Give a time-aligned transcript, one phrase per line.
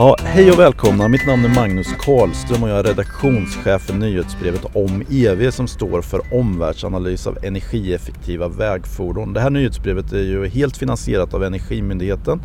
[0.00, 1.08] Ja, hej och välkomna.
[1.08, 6.02] Mitt namn är Magnus Karlström och jag är redaktionschef för nyhetsbrevet om EV som står
[6.02, 9.32] för omvärldsanalys av energieffektiva vägfordon.
[9.32, 12.42] Det här nyhetsbrevet är ju helt finansierat av Energimyndigheten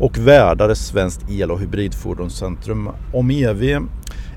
[0.00, 2.90] och värdar Svenskt El och hybridfordonscentrum.
[3.12, 3.62] Om EV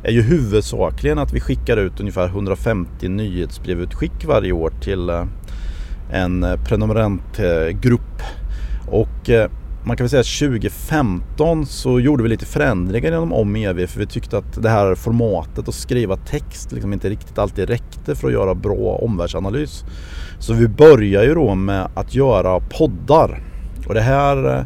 [0.03, 5.25] är ju huvudsakligen att vi skickar ut ungefär 150 nyhetsbrevutskick varje år till eh,
[6.11, 8.21] en prenumerantgrupp.
[8.87, 9.49] Och eh,
[9.89, 13.99] man kan väl säga att 2015 så gjorde vi lite förändringar inom om EV för
[13.99, 18.27] vi tyckte att det här formatet att skriva text liksom inte riktigt alltid räckte för
[18.27, 19.85] att göra bra omvärldsanalys.
[20.39, 23.43] Så vi börjar ju då med att göra poddar.
[23.87, 24.65] Och det här eh,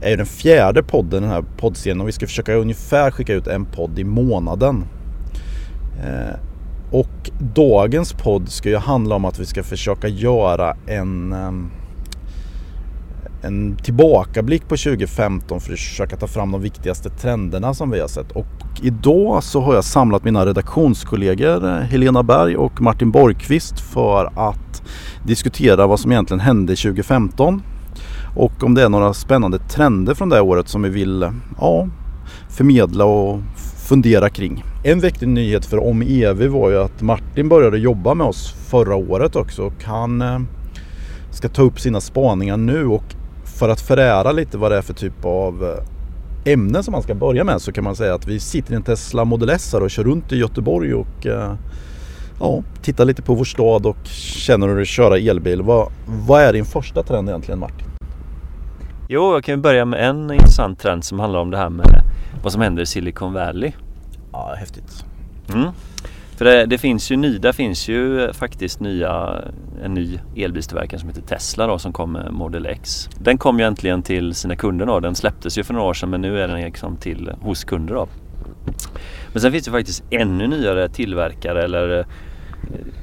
[0.00, 3.46] är ju den fjärde podden den här poddserien och vi ska försöka ungefär skicka ut
[3.46, 4.84] en podd i månaden.
[6.04, 6.38] Eh,
[6.90, 11.70] och dagens podd ska ju handla om att vi ska försöka göra en ehm,
[13.42, 18.08] en tillbakablick på 2015 för att försöka ta fram de viktigaste trenderna som vi har
[18.08, 18.32] sett.
[18.32, 18.46] Och
[18.82, 24.82] idag så har jag samlat mina redaktionskollegor eh, Helena Berg och Martin Borgqvist för att
[25.26, 27.62] diskutera vad som egentligen hände 2015
[28.36, 31.88] och om det är några spännande trender från det året som vi vill eh, ja,
[32.48, 33.40] förmedla och
[33.88, 34.64] fundera kring.
[34.84, 38.96] En viktig nyhet för Om EV var ju att Martin började jobba med oss förra
[38.96, 40.38] året också och han eh,
[41.30, 43.14] ska ta upp sina spaningar nu och
[43.58, 45.64] för att förära lite vad det är för typ av
[46.44, 48.76] eh, ämne som man ska börja med så kan man säga att vi sitter i
[48.76, 51.52] en Tesla Model S och kör runt i Göteborg och eh,
[52.40, 55.62] ja, tittar lite på vår stad och känner hur det är köra elbil.
[55.62, 57.86] Vad, vad är din första trend egentligen Martin?
[59.08, 62.02] Jo, jag kan börja med en intressant trend som handlar om det här med
[62.42, 63.72] vad som händer i Silicon Valley.
[64.32, 65.04] Ja, häftigt.
[65.54, 65.68] Mm.
[66.38, 69.42] För det, det, finns ju ny, där finns ju faktiskt nya,
[69.82, 73.08] en ny elbilstillverkare som heter Tesla då som kom med Model X.
[73.18, 75.00] Den kom ju äntligen till sina kunder då.
[75.00, 77.94] Den släpptes ju för några år sedan men nu är den liksom till hos kunder
[77.94, 78.08] då.
[79.32, 82.06] Men sen finns det faktiskt ännu nyare tillverkare eller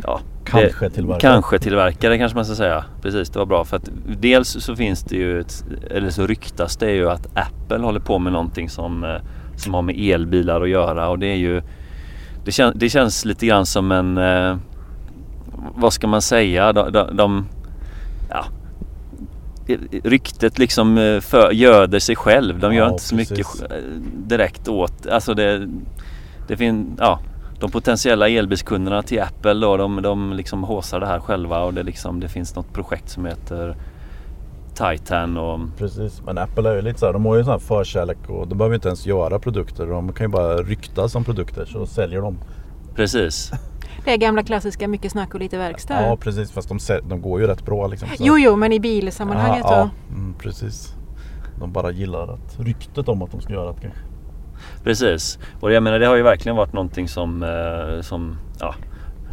[0.03, 1.19] ja, Kanske tillverkare.
[1.33, 2.85] Kanske tillverkare kanske man ska säga.
[3.01, 3.65] Precis, det var bra.
[3.65, 3.89] För att
[4.21, 8.19] dels så finns det ju, ett, eller så ryktas det ju att Apple håller på
[8.19, 9.21] med någonting som, eh,
[9.55, 11.61] som har med elbilar att göra och det är ju
[12.45, 14.57] det, kän, det känns lite grann som en, eh,
[15.75, 17.47] vad ska man säga, de, de, de
[18.29, 18.45] ja,
[20.03, 22.59] ryktet liksom eh, för, göder sig själv.
[22.59, 23.37] De gör inte så precis.
[23.37, 23.77] mycket eh,
[24.13, 25.67] direkt åt, alltså det,
[26.47, 27.19] det finns, ja
[27.59, 31.83] de potentiella elbilskunderna till Apple då, de, de liksom håsar det här själva och det,
[31.83, 33.75] liksom, det finns något projekt som heter
[34.75, 35.59] Titan och...
[35.77, 38.17] Precis, men Apple är ju lite så här, de har ju en sån här förkärlek
[38.27, 39.87] och de behöver inte ens göra produkter.
[39.87, 42.37] De kan ju bara rykta som produkter så säljer de.
[42.95, 43.51] Precis.
[44.05, 46.01] Det är gamla klassiska mycket snack och lite verkstad.
[46.01, 48.09] Ja precis, fast de, de går ju rätt bra liksom.
[48.09, 48.15] Så.
[48.19, 49.75] Jo, jo, men i bilsammanhanget ja, då?
[49.75, 50.95] Ja, mm, precis.
[51.59, 53.99] De bara gillar att, ryktet om att de ska göra det kanske.
[54.83, 58.75] Precis, och jag menar det har ju verkligen varit någonting som, eh, som ja,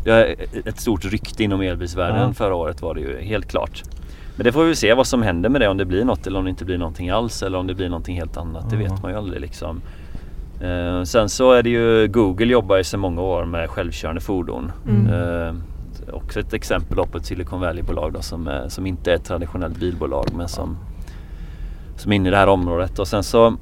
[0.04, 0.36] det är
[0.68, 2.32] ett stort rykte inom elbilsvärlden ja.
[2.32, 3.82] förra året var det ju helt klart.
[4.36, 6.38] Men det får vi se vad som händer med det, om det blir något eller
[6.38, 8.70] om det inte blir någonting alls eller om det blir någonting helt annat.
[8.70, 9.80] Det vet man ju aldrig liksom.
[10.60, 14.72] Eh, sen så är det ju Google jobbar ju sedan många år med självkörande fordon.
[14.88, 15.06] Mm.
[15.06, 15.54] Eh,
[16.12, 19.78] också ett exempel på ett Silicon Valley-bolag då, som, är, som inte är ett traditionellt
[19.80, 20.78] bilbolag men som,
[21.96, 22.98] som är inne i det här området.
[22.98, 23.56] Och sen så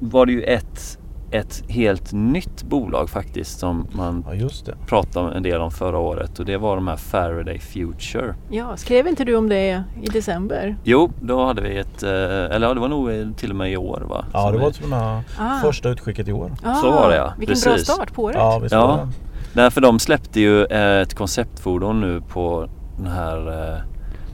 [0.00, 0.98] var det ju ett
[1.30, 4.48] ett helt nytt bolag faktiskt som man ja,
[4.86, 8.34] pratade en del om förra året och det var de här Faraday Future.
[8.50, 10.76] Ja, skrev inte du om det i december?
[10.84, 13.76] Jo, då hade vi ett, eh, eller ja, det var nog till och med i
[13.76, 14.24] år va?
[14.32, 15.60] Ja, det var till och med ah.
[15.62, 16.52] första utskicket i år.
[16.62, 17.34] Ah, Så var det ja.
[17.38, 17.86] Vilken Precis.
[17.86, 18.36] bra start på året.
[18.36, 19.08] Ja, visst ja.
[19.52, 23.78] Därför de släppte ju ett konceptförfordon nu på den här eh,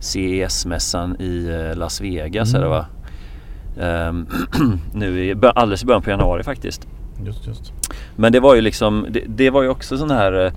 [0.01, 2.61] CES-mässan i eh, Las Vegas mm.
[2.61, 2.87] är det va?
[3.77, 4.27] Um,
[4.93, 6.87] nu i, alldeles i början på januari faktiskt.
[7.25, 7.73] Just, just.
[8.17, 10.53] Men det var ju liksom, det, det var ju också sån här eh,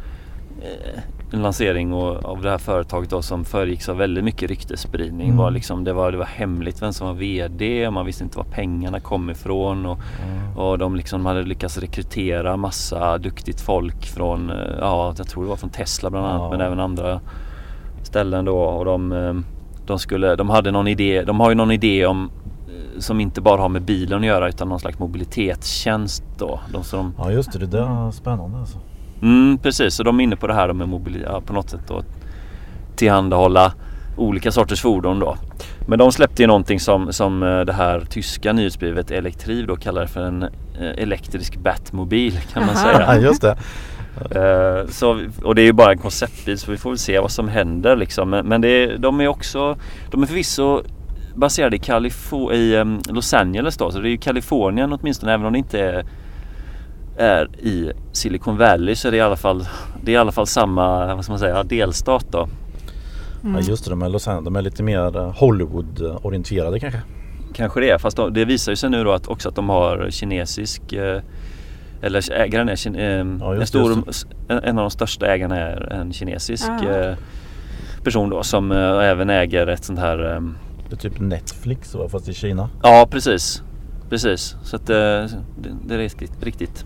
[1.32, 5.28] en lansering och, av det här företaget då som föregicks av väldigt mycket ryktesspridning.
[5.28, 5.38] Mm.
[5.38, 8.38] Var liksom, det, var, det var hemligt vem som var VD och man visste inte
[8.38, 9.86] var pengarna kom ifrån.
[9.86, 10.58] Och, mm.
[10.58, 15.50] och de liksom hade lyckats rekrytera massa duktigt folk från, eh, ja jag tror det
[15.50, 16.50] var från Tesla bland annat ja.
[16.50, 17.20] men även andra
[18.04, 18.58] ställen då.
[18.58, 19.34] Och de, eh,
[19.86, 22.32] de, skulle, de hade någon idé, de har ju någon idé om
[23.02, 26.60] som inte bara har med bilen att göra utan någon slags mobilitetstjänst då.
[26.74, 27.14] De som...
[27.18, 28.78] Ja just det, det där är spännande alltså.
[29.22, 31.26] Mm, precis, så de är inne på det här med mobil...
[31.26, 32.04] Ja, på något sätt då
[32.96, 33.74] tillhandahålla
[34.18, 35.38] olika sorters fordon då.
[35.88, 40.06] Men de släppte ju någonting som, som eh, det här tyska nyhetsbrevet Elektriv då kallar
[40.06, 40.50] för en eh,
[40.98, 43.04] elektrisk Batmobil kan man säga.
[43.08, 43.58] Ja, just det.
[44.36, 47.32] Uh, så, och det är ju bara en konceptbil så vi får väl se vad
[47.32, 48.30] som händer liksom.
[48.30, 49.78] Men, men det, de är också,
[50.12, 50.84] de är förvisso
[51.36, 53.92] baserade i, Kalifo- i um, Los Angeles då.
[53.92, 56.06] Så det är ju Kalifornien åtminstone även om det inte är,
[57.18, 59.68] är i Silicon Valley så är det i alla fall,
[60.04, 62.50] det är i alla fall samma vad ska man säga, delstat då.
[63.44, 63.56] Mm.
[63.56, 67.02] Ja just det, de är, Los Angeles, de är lite mer Hollywood-orienterade kanske.
[67.54, 70.08] Kanske det, fast de, det visar ju sig nu då att också att de har
[70.10, 71.22] kinesisk eh,
[72.02, 74.04] eller ägaren är eh, Ja, en, stor,
[74.48, 76.90] en, en av de största ägarna är en kinesisk Ah.
[76.90, 77.16] eh,
[78.04, 78.78] person då som eh,
[79.10, 80.42] även äger ett sånt här eh,
[80.90, 82.70] Det är typ Netflix va, fast i Kina.
[82.84, 83.64] Ja precis.
[84.10, 84.56] Precis.
[84.64, 86.44] Så att eh, det, det är riktigt.
[86.44, 86.86] riktigt.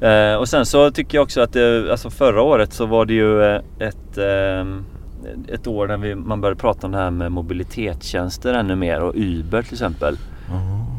[0.00, 3.14] Eh, och sen så tycker jag också att det, alltså förra året så var det
[3.14, 7.32] ju eh, ett, eh, ett år där vi, man började prata om det här med
[7.32, 10.16] mobilitetstjänster ännu mer och Uber till exempel.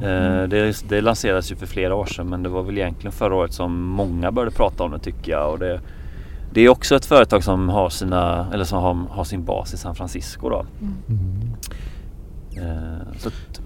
[0.03, 3.35] Eh, det, det lanserades ju för flera år sedan men det var väl egentligen förra
[3.35, 5.51] året som många började prata om det tycker jag.
[5.51, 5.81] Och det,
[6.53, 9.77] det är också ett företag som har, sina, eller som har, har sin bas i
[9.77, 10.49] San Francisco.
[10.49, 10.59] Då.
[10.59, 10.65] Eh,
[13.17, 13.61] så att,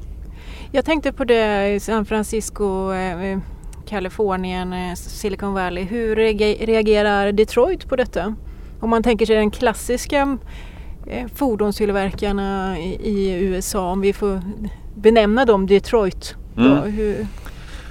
[0.72, 3.40] Jag tänkte på det i San Francisco, eh,
[3.88, 5.84] Kalifornien, eh, Silicon Valley.
[5.84, 8.36] Hur reage- reagerar Detroit på detta?
[8.80, 10.38] Om man tänker sig den klassiska
[11.08, 14.42] eh, fordonstillverkarna i, USA, om vi får
[14.96, 16.36] benämna dem Detroit.
[16.56, 16.92] Då, Mm.
[16.94, 17.28] hur,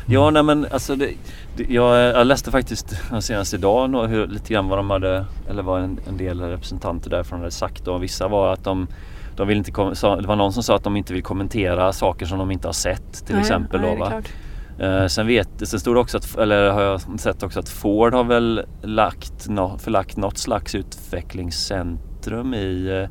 [0.09, 1.11] Ja, nej men alltså det,
[1.57, 2.87] det, jag, jag läste faktiskt
[3.21, 7.11] senast idag nå- hur, lite grann vad de hade, eller vad en, en del representanter
[7.11, 7.89] därifrån hade sagt.
[7.89, 8.87] Och vissa var att de,
[9.37, 12.39] de vill inte det var någon som sa att de inte vill kommentera saker som
[12.39, 13.81] de inte har sett till Nej, exempel.
[13.81, 14.85] nej, då.
[14.85, 18.15] Eh, sen, vet, sen stod det också att, eller har jag sett också att Ford
[18.15, 23.09] har väl lagt, nå- förlagt något slags utvecklingscentrum i eh,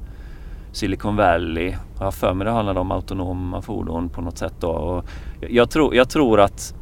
[0.71, 1.75] Silicon Valley.
[1.97, 4.67] Jag har för mig det handlade om autonoma fordon på något sätt då.
[4.69, 5.05] Och
[5.41, 6.75] jag, jag, tror, jag tror att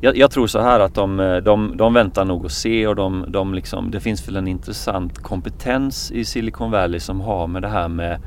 [0.00, 2.96] jag, jag tror så här att de, eh, de, de väntar nog och se och
[2.96, 7.62] de, de liksom, det finns väl en intressant kompetens i Silicon Valley som har med
[7.62, 8.20] det här med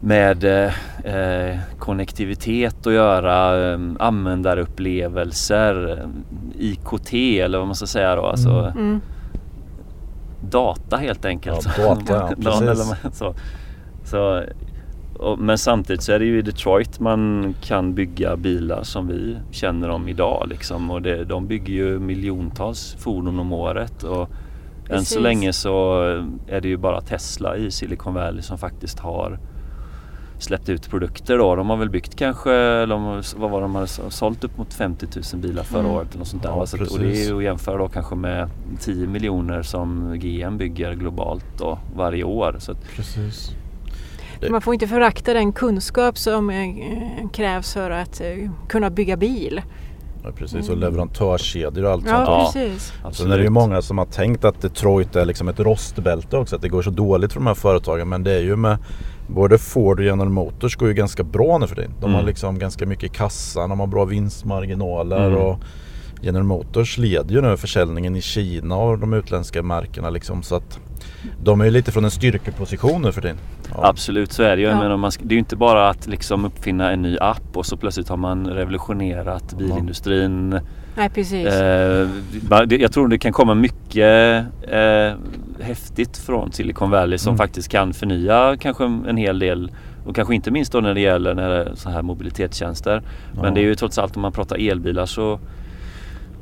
[0.00, 0.72] med eh,
[1.14, 6.06] eh, konnektivitet att göra, eh, användarupplevelser, eh,
[6.58, 8.26] IKT eller vad man ska säga då.
[8.26, 8.72] Alltså Mm.
[8.76, 9.00] Mm.
[10.50, 11.68] data helt enkelt.
[11.78, 13.18] Ja, data, ja, precis.
[14.04, 14.42] så,
[15.38, 19.88] men samtidigt så är det ju i Detroit man kan bygga bilar som vi känner
[19.88, 20.46] dem idag.
[20.48, 20.90] Liksom.
[20.90, 24.02] Och det, de bygger ju miljontals fordon om året.
[24.02, 24.28] Och
[24.90, 26.00] än så länge så
[26.48, 29.38] är det ju bara Tesla i Silicon Valley som faktiskt har
[30.38, 31.56] släppt ut produkter då.
[31.56, 34.58] De har väl byggt kanske, eller de, har- vad var det, de hade sålt upp
[34.58, 35.92] mot 50 000 bilar förra Mm.
[35.92, 36.08] året.
[36.10, 36.50] Eller något sånt där.
[36.50, 36.54] Ja,
[36.90, 38.50] och det är ju att jämföra då kanske med
[38.80, 42.56] 10 miljoner som GM bygger globalt då varje år.
[42.58, 43.50] Så att, Precis.
[44.44, 49.16] Det- Man får inte förakta den kunskap som eh, krävs för att eh, kunna bygga
[49.16, 49.62] bil.
[50.26, 52.12] Ja, precis, och leverantörskedjor och allt sånt.
[52.18, 52.50] Ja, Ja.
[52.54, 52.92] precis.
[53.12, 56.56] Sen är det ju många som har tänkt att Detroit är liksom ett rostbälte också.
[56.56, 58.08] Att det går så dåligt för de här företagen.
[58.08, 58.76] Men det är ju med
[59.28, 61.90] både Ford och General Motors går ju ganska bra nu för tiden.
[62.00, 62.26] De har Mm.
[62.26, 63.70] liksom ganska mycket i kassan.
[63.70, 65.26] De har bra vinstmarginaler.
[65.26, 65.38] Mm.
[65.38, 65.58] Och
[66.24, 70.10] General Motors leder ju nu försäljningen i Kina av de utländska märkena.
[70.10, 70.78] Liksom, så att
[71.42, 73.36] de är ju lite från en styrkeposition nu för tiden.
[73.74, 73.88] Ja.
[73.88, 74.68] Absolut så är det ju.
[74.68, 74.78] Ja.
[74.80, 77.76] menar, man, det är ju inte bara att liksom uppfinna en ny app och så
[77.76, 80.60] plötsligt har man revolutionerat bilindustrin.
[80.96, 81.46] Nej, precis.
[81.46, 82.08] Eh,
[82.68, 85.12] jag tror det kan komma mycket eh,
[85.60, 87.38] häftigt från Silicon Valley som Mm.
[87.38, 89.72] faktiskt kan förnya kanske en hel del
[90.06, 93.02] och kanske inte minst då när det gäller när det så här mobilitetstjänster.
[93.34, 93.42] Ja.
[93.42, 95.40] Men det är ju trots allt om man pratar elbilar så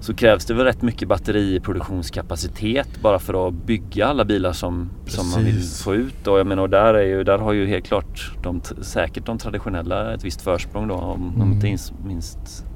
[0.03, 5.31] så krävs det väl rätt mycket batteriproduktionskapacitet bara för att bygga alla bilar som, som
[5.31, 6.27] man vill få ut.
[6.27, 9.39] Och jag menar, och där, är ju, där har ju helt klart de, säkert de
[9.39, 11.53] traditionella ett visst försprång då om, Mm.
[11.53, 12.67] inte ens minst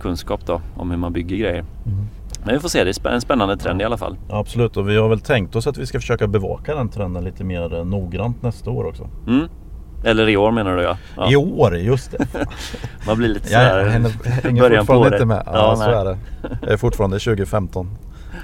[0.00, 1.64] kunskap då om hur man bygger grejer.
[1.86, 2.04] Mm.
[2.44, 4.16] Men vi får se, det är en spännande trend i alla fall.
[4.30, 7.44] Absolut och vi har väl tänkt oss att vi ska försöka bevaka den trenden lite
[7.44, 9.08] mer noggrant nästa år också.
[9.26, 9.48] Mm.
[10.06, 10.96] Eller i år menar du ja.
[11.16, 11.32] ja.
[11.32, 12.26] I år, just det.
[13.06, 14.10] Man blir lite Jag sådär hänger,
[14.42, 15.20] hänger början på fortfarande året.
[15.20, 15.42] inte med.
[15.46, 15.94] Ja, Ja, så nej.
[15.94, 16.18] är det.
[16.62, 17.90] Jag är fortfarande 2015.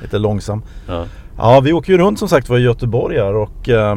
[0.02, 0.62] Lite långsam.
[0.88, 1.04] Ja.
[1.38, 3.96] Ja, vi åker ju runt som sagt var i Göteborg här och eh,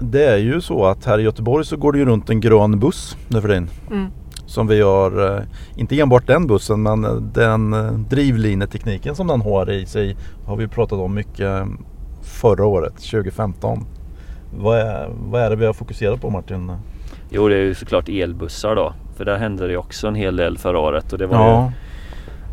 [0.00, 2.78] det är ju så att här i Göteborg så går det ju runt en grön
[2.80, 3.70] buss nu för tiden.
[3.90, 4.06] Mm.
[4.46, 5.42] Som vi har, eh,
[5.76, 10.16] inte enbart den bussen men eh, den eh, drivlinetekniken som den har i sig
[10.46, 11.62] har vi pratat om mycket
[12.22, 13.86] förra året, 2015.
[14.56, 16.72] Vad är, vad är det vi har fokuserat på Martin?
[17.30, 18.92] Jo det är ju såklart elbussar då.
[19.16, 21.12] För där hände det också en hel del förra året.
[21.12, 21.72] Och det var Ja,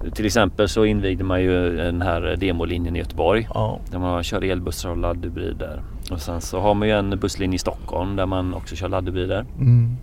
[0.03, 3.47] ju, till exempel så invigde man ju den här demolinjen i Göteborg.
[3.53, 5.81] ja, Där man kör elbussar och laddhybrider.
[6.11, 9.45] Och sen så har man ju en busslinje i Stockholm där man också kör laddhybrider.
[9.59, 9.95] mm,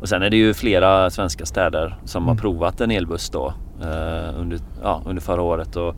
[0.00, 2.28] Och sen är det ju flera svenska städer som Mm.
[2.28, 5.76] har provat en elbuss då eh, under, ja, under förra året.
[5.76, 5.94] Och,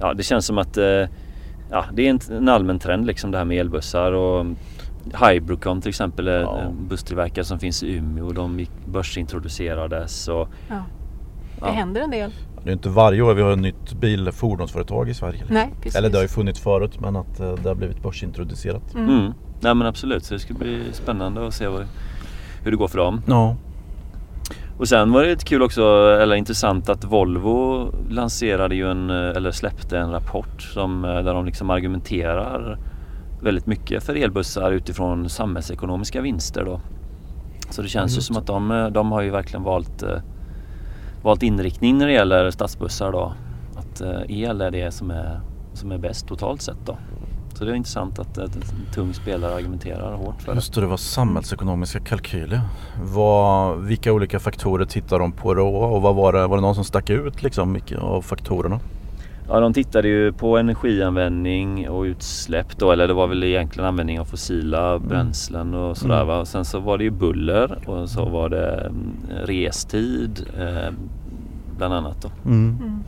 [0.00, 1.04] ja, det känns som att eh,
[1.72, 4.12] ja, det är en, en allmän trend liksom det här med elbussar.
[4.12, 4.46] Och
[5.26, 6.58] Hybrocon till exempel, ja.
[6.58, 8.32] en busstillverkare som finns i Umeå.
[8.32, 10.28] De börsintroducerades.
[10.28, 10.84] Och, ja.
[11.56, 11.72] Det ja.
[11.72, 12.30] händer en del.
[12.64, 15.44] Det är inte varje år vi har ett nytt bilfordonsföretag i Sverige.
[15.48, 15.98] Nej, precis.
[15.98, 18.94] Eller det har ju funnits förut men att eh, det har blivit börsintroducerat.
[18.94, 19.10] Mm.
[19.10, 19.32] Mm.
[19.60, 21.86] Nej men absolut, så det ska bli spännande att se vad,
[22.64, 23.22] hur det går för dem.
[23.26, 23.56] Ja.
[24.78, 25.82] Och sen var det lite kul också,
[26.20, 31.70] eller intressant att Volvo lanserade ju en, eller släppte en rapport som, där de liksom
[31.70, 32.78] argumenterar
[33.42, 36.80] väldigt mycket för elbussar utifrån samhällsekonomiska vinster då.
[37.70, 40.18] Så det känns ju som att de, de har ju verkligen valt, eh,
[41.22, 43.32] valt inriktning när det gäller stadsbussar då.
[43.76, 45.40] Att eh, el är det som är,
[45.72, 46.96] som är bäst totalt sett då.
[47.62, 48.50] Så det är intressant att en
[48.94, 50.54] tung spelare argumenterar hårt för det.
[50.54, 52.60] Just det, det var samhällsekonomiska kalkyler.
[53.02, 56.74] Vad, vilka olika faktorer tittar de på då och vad var det, var det någon
[56.74, 58.80] som stack ut liksom av faktorerna?
[59.48, 64.20] Ja, de tittade ju på energianvändning och utsläpp då, eller det var väl egentligen användning
[64.20, 65.08] av fossila mm.
[65.08, 66.26] bränslen och sådär mm.
[66.26, 66.44] va.
[66.44, 70.92] Sen så var det ju buller och så var det mm, restid eh,
[71.76, 72.30] bland annat då.
[72.44, 72.78] Mm.
[72.80, 73.02] mm.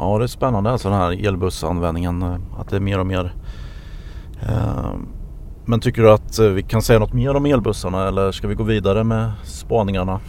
[0.00, 2.22] Ja det är spännande alltså den här elbussanvändningen.
[2.22, 3.34] Eh, att det är mer och mer.
[4.42, 4.94] Eh,
[5.64, 8.54] men tycker du att eh, vi kan säga något mer om elbussarna eller ska vi
[8.54, 10.20] gå vidare med spaningarna?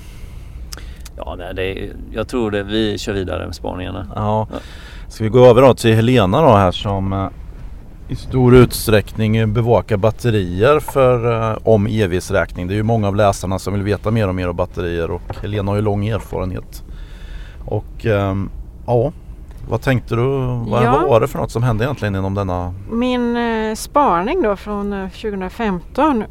[1.18, 2.64] Ja, nej, det jag tror det.
[2.64, 4.08] Vi kör vidare med spaningarna.
[4.16, 4.48] Ja.
[4.52, 4.58] ja.
[5.08, 7.30] Ska vi gå över då till Helena då här som
[8.08, 12.68] i stor utsträckning bevakar batterier för om EVs räkning.
[12.68, 15.36] Det är ju många av läsarna som vill veta mer och mer om batterier och
[15.42, 16.84] Helena har ju lång erfarenhet.
[17.66, 18.06] Och
[18.86, 19.12] ja,
[19.70, 20.22] vad tänkte du?
[20.70, 20.92] Vad, ja.
[20.92, 22.74] vad var det för något som hände egentligen inom denna?
[22.90, 26.28] Min eh, spaning då från 2015 eh,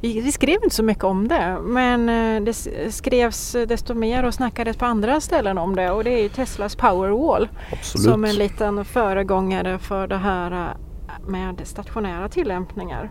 [0.00, 2.54] vi, vi, skrev inte så mycket om det men eh, det
[2.92, 6.76] skrevs desto mer och snackades på andra ställen om det och det är ju Teslas
[6.76, 8.04] Powerwall Absolut.
[8.04, 13.10] som en liten föregångare för det här eh, med stationära tillämpningar.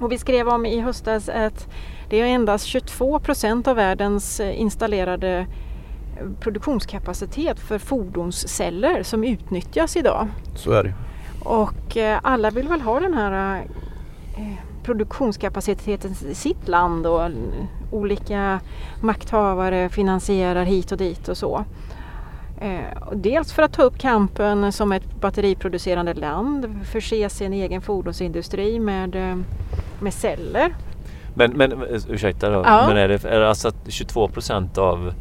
[0.00, 1.68] Och vi skrev om i höstas att
[2.10, 5.46] det är endast 22 procent av världens installerade
[6.40, 10.28] produktionskapacitet för fordonsceller som utnyttjas idag.
[10.54, 10.94] Så är det.
[11.44, 13.64] Och eh, alla vill väl ha den här
[14.36, 17.30] eh, produktionskapaciteten i sitt land och
[17.90, 18.60] olika
[19.00, 21.64] makthavare finansierar hit och dit och så.
[22.60, 28.80] Eh, dels för att ta upp kampen som ett batteriproducerande land, förse sin egen fordonsindustri
[28.80, 29.16] med,
[30.00, 30.74] med celler.
[31.34, 32.84] Men, men ursäkta då, ja.
[32.88, 35.12] men är det, är det alltså att 22 procent av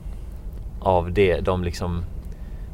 [0.81, 2.03] av det de liksom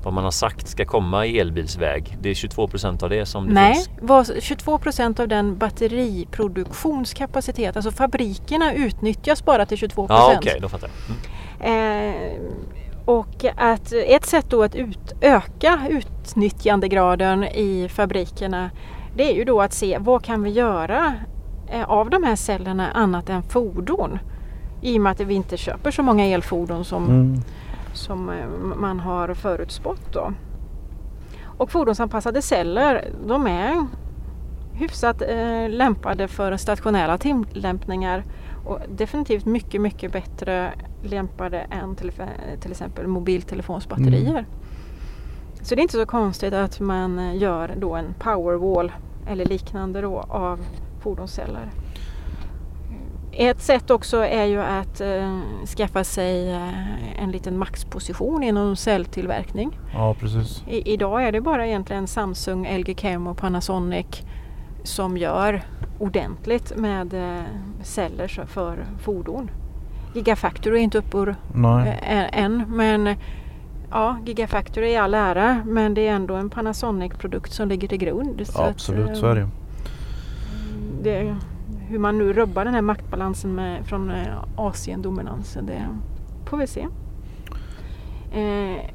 [0.06, 2.18] vad man har sagt ska komma i elbilsväg.
[2.22, 3.90] Det är 22 procent av det som det Nej, finns.
[4.30, 10.34] Nej, 22 procent av den batteriproduktionskapacitet, alltså fabrikerna utnyttjas bara till 22 procent.
[10.34, 10.96] Ja, okej, okay, då fattar jag.
[11.68, 12.36] Mm.
[12.36, 12.42] Eh,
[13.06, 18.70] och att ett sätt då att ut, öka utnyttjandegraden i fabrikerna
[19.16, 21.14] det är ju då att se vad kan vi göra
[21.68, 24.20] eh, av de här cellerna annat än fordon?
[24.82, 27.42] I och med att vi inte köper så många elfordon som mm
[27.98, 30.14] som eh, man har förutspått.
[30.14, 30.34] Då.
[31.58, 33.88] Och fordonsanpassade celler de är
[34.74, 38.24] hyfsat eh, lämpade för stationära tillämpningar
[38.66, 40.74] och definitivt mycket, mycket bättre
[41.04, 42.12] lämpade än till,
[42.62, 44.30] till exempel mobiltelefonsbatterier.
[44.30, 44.46] Mm.
[45.62, 48.92] Så det är inte så konstigt att man eh, gör då en powerwall
[49.28, 50.66] eller liknande då av
[51.00, 51.72] fordonsceller.
[53.38, 55.40] Ett sätt också är ju att eh,
[55.78, 59.80] skaffa sig eh, en liten maxposition inom celltillverkning.
[59.94, 60.64] Ja, precis.
[60.68, 64.06] I, idag är det bara egentligen Samsung, LG Chem och Panasonic
[64.84, 65.62] som gör
[66.00, 67.44] ordentligt med eh,
[67.84, 69.52] celler för fordon.
[70.14, 73.16] Gigafactory är inte uppe äh, än men
[73.92, 78.44] ja, Gigafactory är all ära men det är ändå en Panasonic-produkt som ligger till grund.
[78.56, 79.50] Ja, absolut, att, så är det.
[81.04, 81.36] det
[81.88, 85.88] hur man nu rubbar den här maktbalansen med, från eh, Asien-dominansen, det
[86.50, 86.88] får vi se.
[88.32, 88.86] Eh,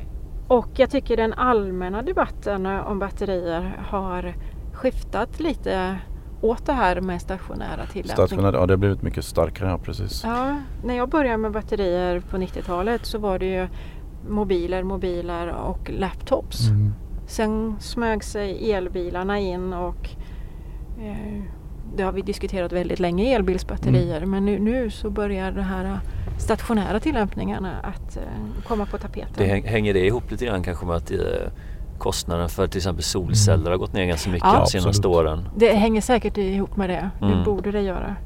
[0.49, 4.35] och jag tycker den allmänna debatten om batterier har
[4.73, 5.99] skiftat lite
[6.41, 8.27] åt det här med stationära tillämpningar.
[8.27, 10.25] Stationära, ja det har blivit mycket starkare, ja precis.
[10.25, 13.69] Ja, när jag började med batterier på 90-talet så var det ju
[14.29, 16.69] mobiler, mobiler och laptops.
[16.69, 16.93] Mm.
[17.27, 20.09] Sen smög sig elbilarna in och
[20.99, 21.43] eh,
[21.97, 24.17] det har vi diskuterat väldigt länge, elbilsbatterier.
[24.17, 24.31] Mm.
[24.31, 25.99] Men nu, nu, så börjar de här
[26.39, 29.33] stationära tillämpningarna att uh, komma på tapeten.
[29.37, 31.19] Det hänger det ihop lite grann kanske med att uh,
[31.99, 33.71] kostnaden för till exempel solceller mm.
[33.71, 35.17] har gått ner ganska mycket ja, de senaste absolut.
[35.17, 35.49] åren?
[35.57, 37.11] Det hänger säkert ihop med det.
[37.21, 37.39] Mm.
[37.39, 38.17] Det borde det göra.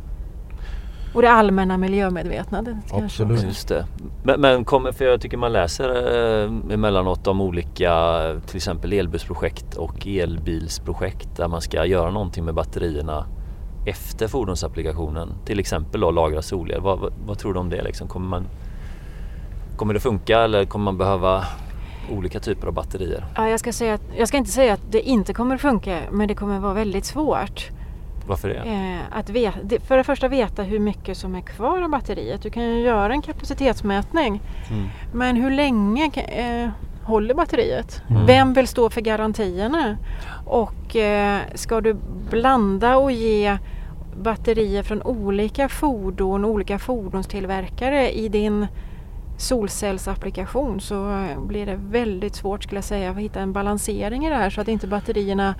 [1.14, 2.76] Och det allmänna miljömedvetandet.
[2.92, 3.42] Absolut.
[3.42, 3.86] Just det.
[4.22, 9.76] Men, men kom, för jag tycker man läser eh, emellanåt om olika till exempel elbussprojekt
[9.76, 13.26] och elbilsprojekt där man ska göra någonting med batterierna
[13.84, 15.32] efter fordonsapplikationen.
[15.44, 16.80] Till exempel då lagra solel.
[16.80, 17.82] Vad, vad, vad, tror du om det?
[17.82, 18.08] Liksom?
[18.08, 18.46] Kommer, man,
[19.76, 21.44] kommer det funka eller kommer man behöva
[22.10, 23.24] olika typer av batterier?
[23.36, 26.28] Ja, jag, ska säga att, jag ska inte säga att det inte kommer funka men
[26.28, 27.70] det kommer vara väldigt svårt.
[28.26, 28.54] Varför det?
[28.54, 32.42] Eh, att veta, för det första veta hur mycket som är kvar av batteriet.
[32.42, 34.40] Du kan ju göra en kapacitetsmätning.
[34.70, 34.88] Mm.
[35.12, 36.70] Men hur länge eh,
[37.04, 38.02] håller batteriet?
[38.10, 38.26] Mm.
[38.26, 39.96] Vem vill stå för garantierna?
[40.46, 41.96] Och eh, ska du
[42.30, 43.58] blanda och ge
[44.16, 48.66] batterier från olika fordon, olika fordonstillverkare i din
[49.36, 54.36] solcellsapplikation så blir det väldigt svårt skulle jag säga att hitta en balansering i det
[54.36, 55.54] här så att inte batterierna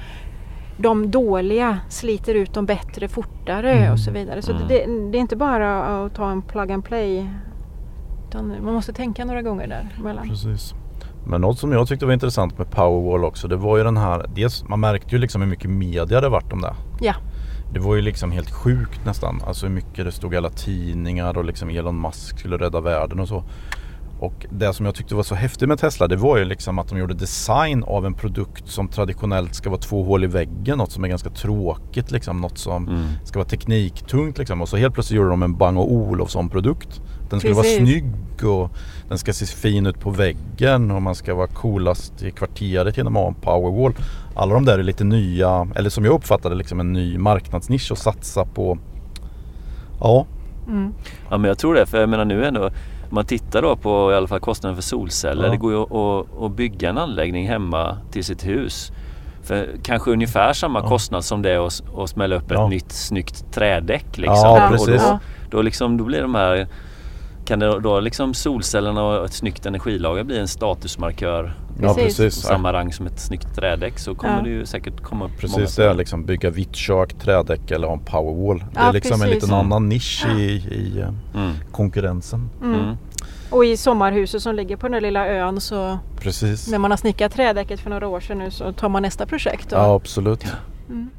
[0.76, 3.92] de dåliga sliter ut de bättre fortare mm.
[3.92, 4.42] och så vidare.
[4.42, 4.68] Så mm.
[4.68, 4.74] det,
[5.10, 7.30] det, är inte bara att ta en plug and play
[8.28, 10.28] utan man måste tänka några gånger där emellan.
[10.28, 10.74] Precis.
[11.26, 14.26] Men något som jag tyckte var intressant med Powerwall också det var ju den här,
[14.34, 16.74] dels man märkte ju liksom hur mycket media det vart om det.
[17.00, 17.14] Ja.
[17.74, 19.42] Det var ju liksom helt sjukt nästan.
[19.46, 23.20] Alltså hur mycket det stod i alla tidningar och liksom Elon Musk skulle rädda världen
[23.20, 23.44] och så.
[24.20, 26.88] Och det som jag tyckte var så häftigt med Tesla det var ju liksom att
[26.88, 30.78] de gjorde design av en produkt som traditionellt ska vara två hål i väggen.
[30.78, 32.40] Något som är ganska tråkigt liksom.
[32.40, 33.06] Något som mm.
[33.24, 34.62] ska vara tekniktungt liksom.
[34.62, 37.00] Och så helt plötsligt gjorde de en Bang Olufsson produkt.
[37.30, 37.78] Den skulle Precis.
[37.78, 38.70] vara snygg och
[39.08, 43.16] den ska se fin ut på väggen och man ska vara coolast i kvarteret genom
[43.16, 43.94] att ha en powerwall.
[44.34, 47.98] Alla de där är lite nya, eller som jag uppfattade liksom en ny marknadsnisch att
[47.98, 48.78] satsa på.
[50.00, 50.26] Ja.
[50.68, 50.94] Mm.
[51.30, 52.70] Ja men jag tror det, för jag menar nu ändå
[53.14, 55.44] om man tittar då på i alla fall kostnaden för solceller.
[55.44, 55.50] Ja.
[55.50, 58.92] Det går ju att, att bygga en anläggning hemma till sitt hus.
[59.42, 60.88] För kanske ungefär samma ja.
[60.88, 64.18] kostnad som det är att, att smälla upp ett nytt snyggt trädäck.
[64.18, 64.36] Liksom.
[64.36, 64.88] Ja, precis.
[64.88, 65.18] Och då,
[65.50, 66.68] då, liksom, då blir de här
[67.44, 72.34] kan det då liksom solcellerna och ett snyggt energilager bli en statusmarkör Ja precis.
[72.34, 74.42] Samma rang som ett snyggt trädäck så kommer ja.
[74.42, 78.04] det ju säkert komma Precis det är liksom bygga vitt kök, trädäck eller ha en
[78.04, 78.64] powerwall.
[78.74, 79.24] Ja, det är liksom precis.
[79.24, 81.52] en liten annan nisch i, i eh, mm.
[81.72, 82.50] konkurrensen.
[82.62, 82.80] Mm.
[82.80, 82.96] Mm.
[83.50, 86.68] Och i sommarhuset som ligger på den lilla ön så Precis.
[86.68, 89.72] när man har snickat trädäcket för några år sedan nu så tar man nästa projekt.
[89.72, 89.78] Och...
[89.78, 90.44] Ja absolut.
[90.88, 91.10] Mm.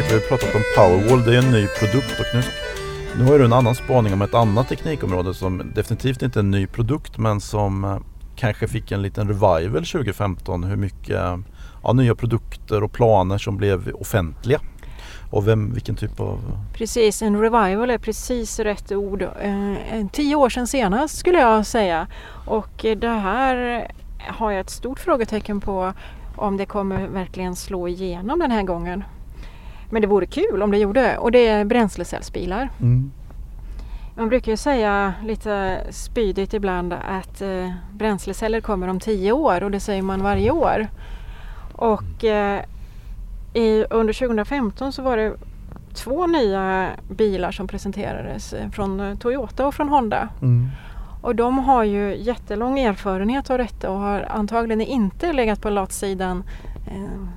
[0.00, 1.24] Sagt, vi har pratat om Powerwall.
[1.24, 2.42] Det är en ny produkt och nu,
[3.18, 6.50] nu har du en annan spaning om ett annat teknikområde som definitivt inte är en
[6.50, 7.98] ny produkt men som eh,
[8.36, 10.64] kanske fick en liten revival 2015.
[10.64, 11.38] Hur mycket eh,
[11.82, 14.60] ja, nya produkter och planer som blev offentliga.
[15.30, 16.38] Och vem, vilken typ av...
[16.74, 19.22] Precis, en revival är precis rätt ord.
[19.22, 22.06] Eh, tio år sedan senast skulle jag säga.
[22.46, 23.86] Och eh, det här
[24.18, 25.92] har jag ett stort frågetecken på
[26.36, 29.04] om det kommer verkligen slå igenom den här gången.
[29.90, 32.70] Men det vore kul om det gjorde och det är bränslecellsbilar.
[32.80, 33.12] Mm.
[34.16, 39.70] Man brukar ju säga lite spydigt ibland att eh, bränsleceller kommer om tio år och
[39.70, 40.86] det säger man varje år.
[41.72, 42.60] Och eh,
[43.54, 45.36] i, under 2015 så var det
[45.94, 50.28] två nya bilar som presenterades eh, från eh, Toyota och från Honda.
[50.42, 50.68] Mm.
[51.22, 56.44] Och de har ju jättelång erfarenhet av detta och har antagligen inte legat på latsidan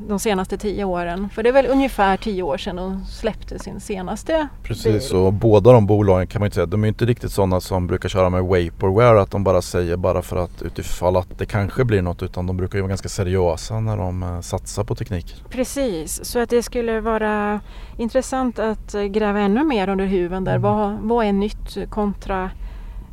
[0.07, 1.29] de senaste tio åren.
[1.29, 5.19] För det är väl ungefär tio år sedan de släppte sin senaste Precis, bil.
[5.19, 8.09] och båda de bolagen kan man inte säga, de är inte riktigt sådana som brukar
[8.09, 12.01] köra med vaporware att de bara säger bara för att utifall att det kanske blir
[12.01, 15.43] något utan de brukar ju vara ganska seriösa när de uh, satsar på teknik.
[15.49, 17.59] Precis, så att det skulle vara
[17.97, 20.55] intressant att gräva ännu mer under huven där.
[20.55, 20.62] Mm.
[20.62, 22.51] Vad, vad är nytt kontra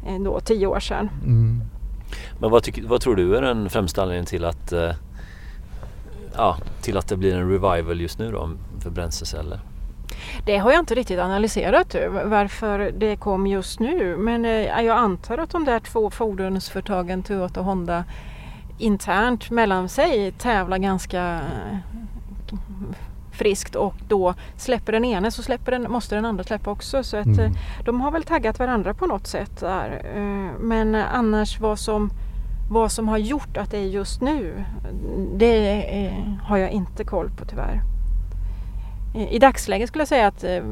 [0.07, 1.11] eh, då, tio år sedan?
[1.25, 1.62] Mm.
[2.40, 4.72] Men vad, tycker, vad tror du är den främsta anledningen till att
[6.37, 8.51] ja, till att det blir en revival just nu då
[8.83, 9.61] för bränsleceller?
[10.44, 15.38] Det har jag inte riktigt analyserat varför det kom just nu men eh, jag antar
[15.38, 18.05] att de där två fordonsföretagen Toyota och Honda
[18.79, 21.79] internt mellan sig tävlar ganska eh,
[23.33, 27.03] friskt och då släpper den ene så släpper den, måste den andra släppa också.
[27.03, 27.40] Så att mm.
[27.40, 27.53] Eh,
[27.85, 30.03] de har väl taggat varandra på något sätt där.
[30.61, 32.11] Men annars vad som
[32.68, 34.64] vad som har gjort att det är just nu,
[35.35, 37.83] det har jag inte koll på tyvärr.
[39.31, 40.62] I dagsläget skulle jag säga att eh,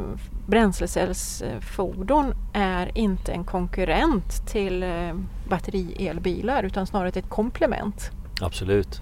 [0.47, 5.13] bränslecellsfordon är inte en konkurrent till eh,
[5.49, 8.11] batterielbilar utan snarare ett komplement.
[8.41, 9.01] Absolut.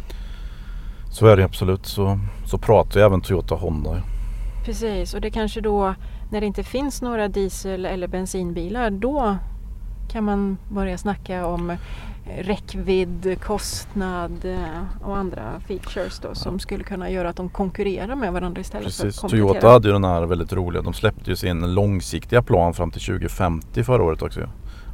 [1.10, 1.86] Så är det absolut.
[1.86, 4.02] Så, så pratar ju även Toyota Honda.
[4.64, 5.94] Precis och det kanske då
[6.30, 9.36] när det inte finns några diesel eller bensinbilar då
[10.12, 11.76] kan man börja snacka om
[12.24, 18.32] räckvidd, kostnad eh, och andra features då, som skulle kunna göra att de konkurrerar med
[18.32, 19.00] varandra istället Precis.
[19.00, 19.52] för att komplettera.
[19.52, 23.00] Toyota hade ju den här väldigt roliga, de släppte ju sin långsiktiga plan fram till
[23.00, 24.40] 2050 förra året också.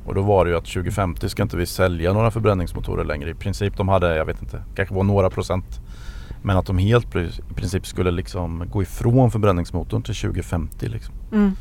[0.07, 3.31] Och då var det ju att 2050 ska inte vi sälja några förbränningsmotorer längre.
[3.31, 5.81] I princip de hade, jag vet inte, kanske var några procent.
[6.43, 11.15] Men att de helt i princip skulle liksom gå ifrån förbränningsmotorn till 2050 liksom.
[11.33, 11.43] Mm.
[11.43, 11.57] Mm.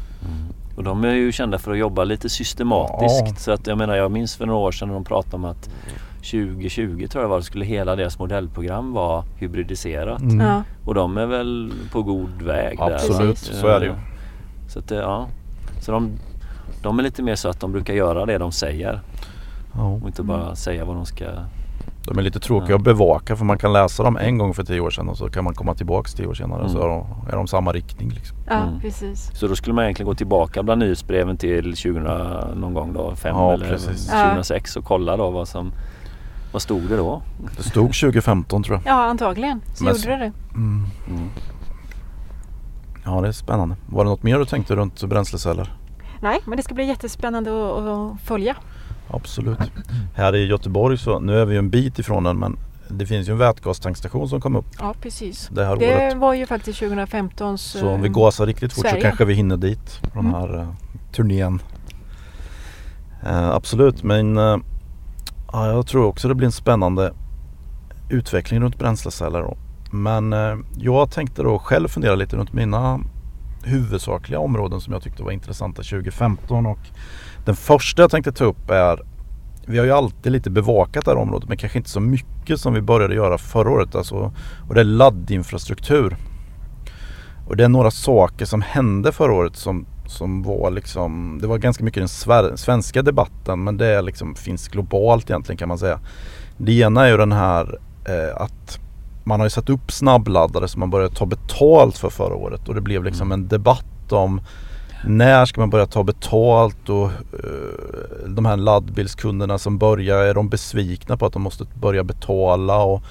[0.76, 3.24] Och de är ju kända för att jobba lite systematiskt.
[3.28, 3.36] Ja.
[3.38, 5.70] Så att jag menar jag minns för några år sedan när de pratade om att
[6.18, 10.22] 2020 tror jag var, skulle hela deras modellprogram vara hybridiserat.
[10.22, 10.40] Mm.
[10.40, 10.64] Ja.
[10.86, 12.94] Och de är väl på god väg där.
[12.94, 13.60] Absolut, Precis.
[13.60, 13.94] så är det ju.
[14.70, 15.28] Så att det, ja.
[15.82, 16.12] Så de,
[16.82, 19.02] de är lite mer så att de brukar göra det de säger
[19.76, 19.84] Ja.
[19.84, 21.26] och inte bara säga vad de ska...
[22.08, 22.76] De är lite tråkiga Ja.
[22.76, 25.30] att bevaka för man kan läsa dem en gång för tio år sedan och så
[25.30, 26.72] kan man komma tillbaks tio år senare Mm.
[26.72, 28.10] så är de, är de samma riktning.
[28.10, 28.38] Liksom.
[28.48, 28.80] ja, Mm.
[28.80, 29.32] precis.
[29.34, 32.04] Så då skulle man egentligen gå tillbaka bland nyhetsbreven till 2000
[32.62, 34.08] någon gång då, 5 Ja, eller precis.
[34.08, 35.72] 2006 och kolla då vad som...
[36.52, 37.22] Vad stod det då?
[37.58, 38.94] Det stod 2015 tror jag.
[38.94, 40.32] Ja, antagligen så Men- gjorde det det.
[40.56, 40.86] Mm.
[41.08, 41.30] Mm.
[43.06, 43.76] Ja det är spännande.
[43.90, 45.74] Var det något mer du tänkte runt bränsleceller?
[46.22, 48.56] Nej, men det ska bli jättespännande att, att följa.
[49.10, 49.60] Absolut.
[50.16, 52.58] Här i Göteborg så, nu är vi ju en bit ifrån den men
[52.90, 55.50] det finns ju en vätgastankstation som kom upp Ja, precis.
[55.52, 56.18] det här Det året.
[56.18, 59.02] var ju faktiskt 2015 Så om vi gasar riktigt fort Sverige.
[59.02, 60.34] så kanske vi hinner dit på den Mm.
[60.34, 60.68] här uh,
[61.12, 61.60] turnén.
[63.26, 64.58] Eh, absolut men eh,
[65.52, 67.14] ja, jag tror också det blir en spännande
[68.10, 69.40] utveckling runt bränsleceller.
[69.42, 69.58] Då.
[69.92, 73.00] Men eh, jag tänkte då själv fundera lite runt mina
[73.64, 76.80] huvudsakliga områden som jag tyckte var intressanta 2015 och
[77.48, 79.04] den första jag tänkte ta upp är
[79.66, 82.74] vi har ju alltid lite bevakat det här området men kanske inte så mycket som
[82.74, 83.96] vi började göra förra året.
[83.96, 84.34] Alltså,
[84.68, 86.18] och det är laddinfrastruktur.
[87.48, 91.58] Och det är några saker som hände förra året som, som var liksom Det var
[91.58, 96.00] ganska mycket den sver- svenska debatten men det liksom, finns globalt egentligen kan man säga.
[96.58, 98.80] Det ena är ju den här eh, att
[99.24, 102.76] man har ju satt upp snabbladdare som man började ta betalt för förra året och
[102.76, 104.42] det blev liksom en debatt om
[105.06, 110.50] när ska man börja ta betalt och eh, de här laddbilskunderna som börjar, är de
[110.50, 113.04] besvikna på att de måste börja betala och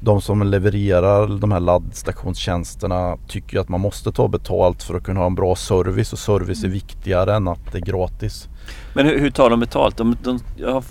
[0.00, 5.04] de som levererar de här laddstationstjänsterna tycker ju att man måste ta betalt för att
[5.04, 8.48] kunna ha en bra service och service är viktigare än att det är gratis.
[8.94, 9.96] Men hur, hur tar de betalt?
[9.96, 10.84] De, de, jag har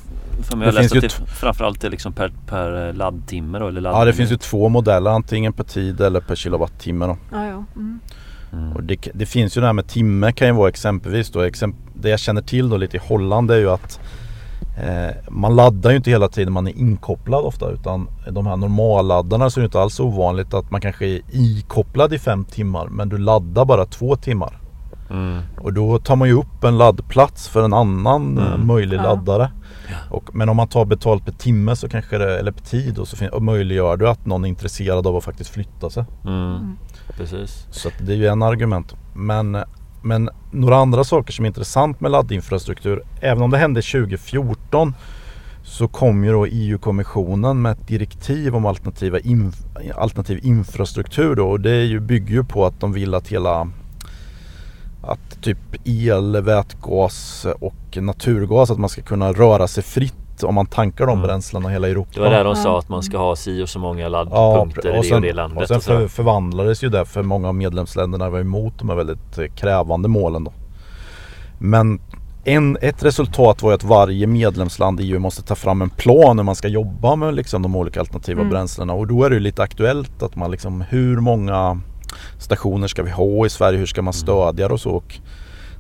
[0.43, 3.59] för mig Det jag läst finns att ju det framförallt är liksom per, per laddtimme
[3.59, 7.17] då, eller Ja det finns ju två modeller antingen per tid eller per kilowattimme då.
[7.31, 7.63] Ja, ja.
[7.75, 7.99] Mm.
[8.53, 8.73] Mm.
[8.73, 11.41] Och det, det finns ju det här med timme kan ju vara exempelvis då.
[11.41, 13.99] Exemp, det jag känner till då lite i Holland är ju att
[14.83, 19.49] eh, man laddar ju inte hela tiden man är inkopplad ofta utan de här normalladdarna
[19.49, 23.09] så är det inte alls ovanligt att man kanske är ikopplad i fem timmar men
[23.09, 24.59] du laddar bara två timmar.
[25.09, 25.41] Mm.
[25.57, 28.67] Och då tar man ju upp en laddplats för en annan eh, Mm.
[28.67, 29.03] möjlig Ja.
[29.03, 29.51] laddare.
[30.09, 33.07] Och, men om man tar betalt per timme så kanske det, eller per tid och
[33.07, 36.05] så fin- och möjliggör du att någon är intresserad av att faktiskt flytta sig.
[36.25, 36.77] Mm.
[37.17, 37.67] Precis.
[37.71, 38.95] Så att det är ju en argument.
[39.15, 39.57] Men,
[40.01, 44.93] men några andra saker som är intressant med laddinfrastruktur, även om det hände 2014
[45.63, 51.59] så kom ju då EU-kommissionen med ett direktiv om alternativa inf- alternativ infrastruktur då och
[51.59, 53.67] det är ju, bygger ju på att de vill att hela
[55.01, 60.65] att typ el, vätgas och naturgas att man ska kunna röra sig fritt om man
[60.65, 61.27] tankar de Mm.
[61.27, 62.09] bränslena i hela Europa.
[62.13, 62.63] Det var där de Ja.
[62.63, 65.15] sa att man ska ha si och så många Ja, laddpunkter i och det sen,
[65.15, 65.61] och det landet.
[65.61, 68.95] och sen och för, förvandlades ju det för många av medlemsländerna var emot de här
[68.95, 70.53] väldigt eh, krävande målen då.
[71.59, 71.99] Men
[72.43, 76.37] en, ett resultat var ju att varje medlemsland i EU måste ta fram en plan
[76.39, 78.51] hur man ska jobba med liksom de olika alternativa Mm.
[78.51, 81.81] bränslena och då är det ju lite aktuellt att man liksom hur många
[82.39, 84.91] stationer ska vi ha i Sverige, hur ska man stödja det och så.
[84.91, 85.19] Och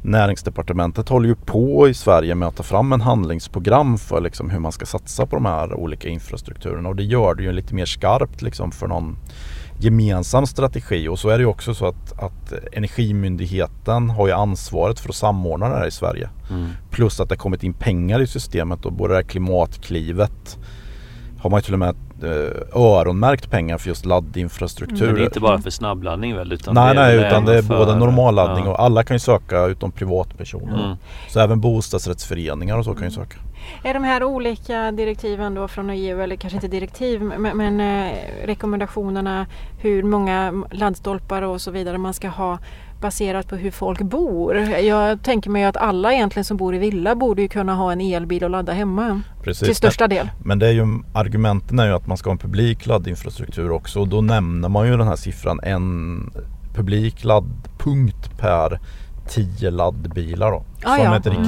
[0.01, 4.59] Näringsdepartementet håller ju på i Sverige med att ta fram en handlingsprogram för liksom hur
[4.59, 7.85] man ska satsa på de här olika infrastrukturerna och det gör det ju lite mer
[7.85, 9.17] skarpt liksom för någon
[9.79, 14.99] gemensam strategi och så är det ju också så att, att Energimyndigheten har ju ansvaret
[14.99, 16.29] för att samordna det här i Sverige.
[16.49, 16.69] Mm.
[16.91, 20.57] Plus att det har kommit in pengar i systemet och både det här klimatklivet
[21.39, 25.05] har man ju till och med eh, öronmärkt pengar för just laddinfrastruktur.
[25.05, 26.53] Men det är inte bara för snabbladdning väl?
[26.53, 28.71] Utan nej, det är nej, utan det är för- både normalladdning ja.
[28.71, 30.85] och alla kan ju söka utom privatpersoner.
[30.85, 30.97] Mm.
[31.27, 33.37] Så även bostadsrättsföreningar och så kan ju söka.
[33.83, 38.13] Är de här olika direktiven då från EU, eller kanske inte direktiv, men, men eh,
[38.45, 39.45] rekommendationerna
[39.79, 42.59] hur många laddstolpar och så vidare man ska ha
[43.01, 44.57] baserat på hur folk bor.
[44.57, 48.01] Jag tänker mig att alla egentligen som bor i villa borde ju kunna ha en
[48.01, 49.67] elbil och ladda hemma Precis.
[49.67, 50.29] till största del.
[50.43, 53.99] Men det är ju, argumenten är ju att man ska ha en publik laddinfrastruktur också
[53.99, 56.31] och då nämner man ju den här siffran en
[56.75, 58.79] publik laddpunkt per
[59.29, 60.63] 10 laddbilar då.
[60.83, 61.17] Ah, som ja.
[61.17, 61.43] ett Mm.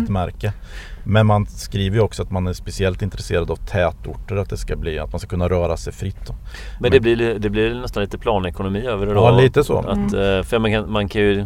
[1.10, 4.76] Men man skriver ju också att man är speciellt intresserad av tätorter, att det ska
[4.76, 6.26] bli, att man ska kunna röra sig fritt.
[6.28, 6.36] Då.
[6.80, 9.20] Men det blir, det blir nästan lite planekonomi över det då?
[9.20, 9.78] Ja, lite så.
[9.78, 11.46] Att, eh, För man kan, man kan ju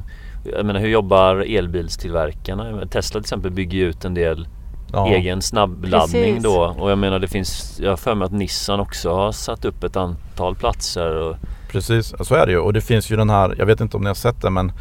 [0.55, 2.87] Jag menar hur jobbar elbilstillverkarna?
[2.87, 4.47] Tesla till exempel bygger ju ut en del
[4.91, 5.07] ja.
[5.07, 6.43] egen snabbladdning Precis.
[6.43, 6.75] då.
[6.79, 9.83] Och jag menar det finns, jag har för mig att Nissan också har satt upp
[9.83, 11.15] ett antal platser.
[11.15, 11.35] Och...
[11.71, 12.59] Precis, så är det ju.
[12.59, 14.71] Och det finns ju den här, jag vet inte om ni har sett det men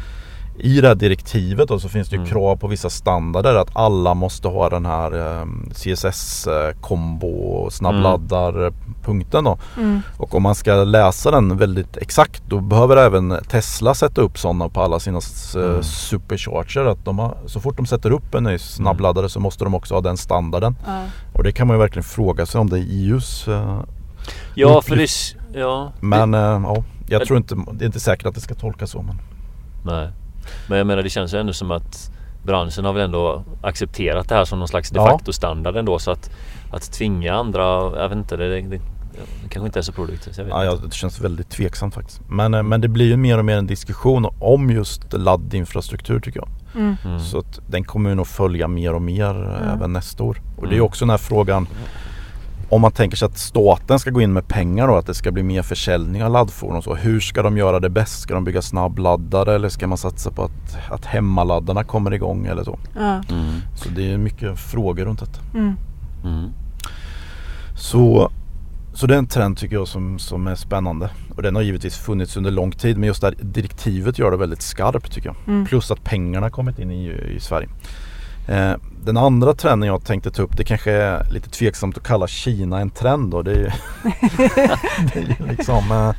[0.57, 2.29] i det här direktivet då så finns det ju mm.
[2.29, 6.47] krav på vissa standarder att alla måste ha den här eh, CSS
[6.81, 9.57] kombo snabbladdarpunkten då.
[9.77, 10.01] Mm.
[10.17, 14.69] Och om man ska läsa den väldigt exakt då behöver även Tesla sätta upp sådana
[14.69, 15.19] på alla sina
[15.55, 15.83] mm.
[15.83, 16.85] supercharger.
[16.85, 19.93] Att de har, så fort de sätter upp en ny snabbladdare så måste de också
[19.93, 20.75] ha den standarden.
[20.87, 21.07] Mm.
[21.33, 23.81] Och det kan man ju verkligen fråga sig om det är EUs eh,
[24.55, 25.07] Ja, för det,
[25.59, 25.91] ja.
[25.99, 29.01] Men eh, ja, jag tror inte, det är inte säkert att det ska tolkas så.
[29.01, 29.15] Men...
[29.85, 30.09] Nej.
[30.67, 32.11] Men jag menar det känns ju ändå som att
[32.43, 36.11] branschen har väl ändå accepterat det här som någon slags de facto standard ändå så
[36.11, 36.31] att,
[36.71, 37.63] att tvinga andra,
[38.01, 38.81] jag vet inte, det, det,
[39.43, 40.37] det kanske inte är så produktivt.
[40.37, 42.21] Ja, ja, det känns väldigt tveksamt faktiskt.
[42.29, 46.39] Men, eh, men det blir ju mer och mer en diskussion om just laddinfrastruktur tycker
[46.39, 46.49] jag.
[46.75, 46.95] Mm.
[47.05, 47.19] mm.
[47.19, 49.69] Så att den kommer nog följa mer och mer mm.
[49.69, 50.41] även nästa år.
[50.57, 50.85] Och det är mm.
[50.85, 51.67] också den här frågan
[52.69, 55.31] om man tänker sig att staten ska gå in med pengar då, att det ska
[55.31, 56.95] bli mer försäljning av laddfordon och så.
[56.95, 58.21] Hur ska de göra det bäst?
[58.21, 62.63] Ska de bygga snabbladdare eller ska man satsa på att, att hemmaladdarna kommer igång eller
[62.63, 62.79] så?
[62.95, 63.21] Ja.
[63.29, 63.61] Mm.
[63.75, 65.39] Så det är mycket frågor runt detta.
[65.53, 65.75] Mm.
[66.23, 66.49] Mm.
[67.75, 68.31] Så,
[68.93, 71.09] så det är en trend tycker jag som, som är spännande.
[71.35, 74.37] Och den har givetvis funnits under lång tid men just det här direktivet gör det
[74.37, 75.35] väldigt skarpt tycker jag.
[75.47, 75.65] Mm.
[75.65, 77.69] Plus att pengarna kommit in i, i Sverige.
[78.47, 78.73] Eh,
[79.05, 82.79] den andra trenden jag tänkte ta upp det kanske är lite tveksamt att kalla Kina
[82.79, 83.41] en trend då.
[83.41, 83.69] Det är ju,
[85.13, 86.13] det är ju liksom eh,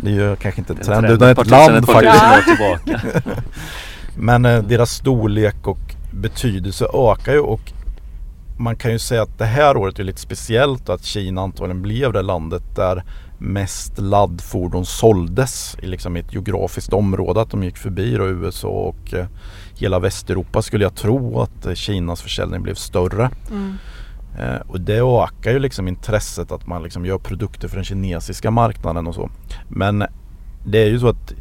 [0.00, 3.26] Det är ju kanske inte en trend, utan ett land faktiskt.
[4.16, 7.72] Men eh, deras storlek och betydelse ökar ju och
[8.58, 12.12] man kan ju säga att det här året är lite speciellt att Kina antagligen blev
[12.12, 13.04] det landet där
[13.42, 17.40] mest laddfordon såldes i liksom ett geografiskt område.
[17.40, 19.14] Att de gick förbi då USA och
[19.74, 23.30] hela Västeuropa skulle jag tro att Kinas försäljning blev större.
[23.50, 23.76] Mm.
[24.38, 28.50] Eh, och det ökar ju liksom intresset att man liksom gör produkter för den kinesiska
[28.50, 29.30] marknaden och så.
[29.68, 30.04] Men
[30.64, 31.32] det är ju så att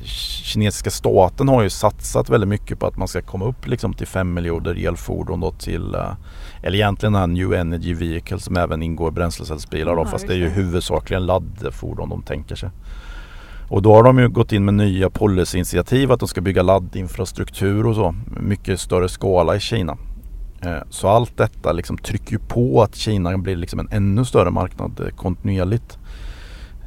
[0.44, 4.08] kinesiska staten har ju satsat väldigt mycket på att man ska komma upp liksom till
[4.08, 6.12] 5 miljoner elfordon då till eh,
[6.64, 10.34] eller egentligen den här New Energy Vehicle som även ingår bränslecellsbilar då, ja, fast det
[10.34, 12.70] är ju huvudsakligen laddfordon de tänker sig.
[13.70, 17.86] Och då har de ju gått in med nya policyinitiativ att de ska bygga laddinfrastruktur
[17.88, 18.16] och så.
[18.42, 19.98] Mycket större skala i Kina.
[20.62, 24.52] Eh, så allt detta liksom trycker ju på att Kina blir liksom en ännu större
[24.52, 25.98] marknad eh, kontinuerligt.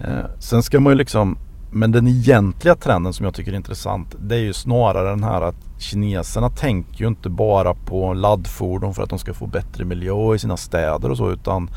[0.04, 1.38] Eh, sen ska man ju liksom
[1.74, 5.40] men den egentliga trenden som jag tycker är intressant det är ju snarare den här
[5.40, 10.34] att kineserna tänker ju inte bara på laddfordon för att de ska få bättre miljö
[10.34, 11.70] i sina städer och så utan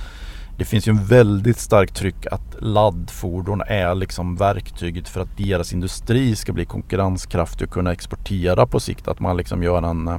[0.57, 5.73] det finns ju en väldigt starkt tryck att laddfordon är liksom verktyget för att deras
[5.73, 9.07] industri ska bli konkurrenskraftig och kunna exportera på sikt.
[9.07, 10.17] Att man liksom gör en eh,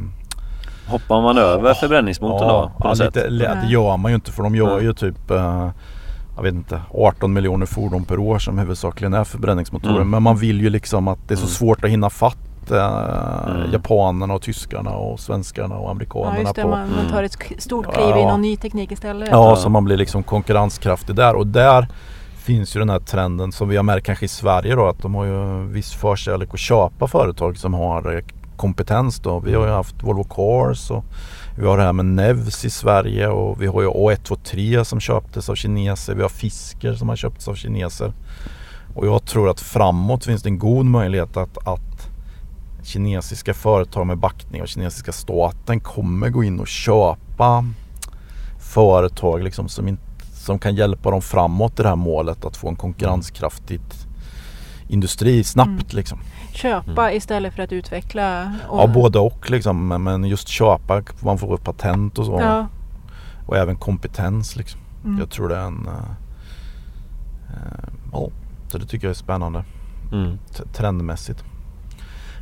[0.88, 2.82] Hoppar man över förbränningsmotorn ja, då?
[2.82, 5.70] På ja, lite, det gör man ju inte för de gör ju typ eh,
[6.36, 9.94] jag vet inte 18 miljoner fordon per år som huvudsakligen är förbränningsmotorer.
[9.94, 10.10] Mm.
[10.10, 11.52] Men man vill ju liksom att det är så mm.
[11.52, 13.72] svårt att hinna fatt eh, mm.
[13.72, 16.34] japanerna och tyskarna och svenskarna och amerikanerna.
[16.36, 18.92] Ja, just det, på, man, man tar ett stort kliv ja, i någon ny teknik
[18.92, 19.28] istället.
[19.32, 21.88] Ja, så man blir liksom konkurrenskraftig där och där
[22.36, 25.14] finns ju den här trenden som vi har märkt kanske i Sverige då att de
[25.14, 28.22] har ju viss förkärlek att köpa företag som har eh,
[28.56, 29.38] kompetens då.
[29.38, 31.04] Vi har ju haft Volvo Cars och
[31.58, 35.48] vi har det här med Nevs i Sverige och vi har ju A123 som köptes
[35.48, 36.14] av kineser.
[36.14, 38.12] Vi har Fisker som har köpts av kineser.
[38.94, 41.87] Och jag tror att framåt finns det en god möjlighet att, att
[42.88, 47.64] kinesiska företag med backning av kinesiska staten kommer gå in och köpa
[48.58, 49.98] företag liksom som, in,
[50.32, 53.80] som kan hjälpa dem framåt i det här målet att få en konkurrenskraftig
[54.88, 55.68] industri snabbt.
[55.68, 55.86] Mm.
[55.90, 56.18] Liksom.
[56.52, 57.16] Köpa mm.
[57.16, 58.54] istället för att utveckla?
[58.68, 58.80] Och...
[58.80, 59.88] Ja både och liksom.
[59.88, 62.40] Men just köpa, man får patent och så.
[62.40, 62.66] Ja.
[63.46, 64.80] Och även kompetens liksom.
[65.04, 65.18] Mm.
[65.18, 65.86] Jag tror det är en...
[65.86, 65.92] Uh,
[67.50, 68.28] uh, ja,
[68.68, 69.64] så det tycker jag är spännande.
[70.12, 70.38] Mm.
[70.72, 71.44] Trendmässigt.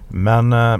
[0.09, 0.77] Men eh,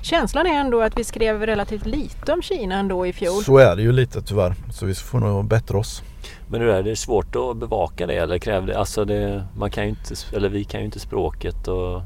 [0.00, 3.44] Känslan är ändå att vi skrev relativt lite om Kina ändå i fjol.
[3.44, 4.54] Så är det ju lite tyvärr.
[4.72, 6.02] Så vi får nog bättra oss.
[6.48, 8.78] Men hur är det svårt att bevaka det eller kräver det?
[8.78, 12.02] Alltså det, man kan ju inte, eller vi kan ju inte språket och